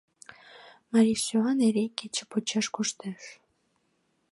[0.91, 3.23] Марий сӱан эре кече почеш коштеш.